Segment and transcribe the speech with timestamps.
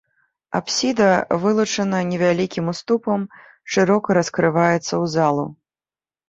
[0.59, 1.09] Апсіда
[1.43, 3.27] вылучана невялікім уступам,
[3.77, 5.45] шырока раскрываецца ў залу.